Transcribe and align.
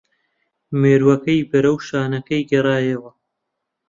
مێرووەکەی 0.79 1.47
بەرەو 1.49 1.77
شانەکەی 1.87 2.47
گەڕایەوە 2.51 3.11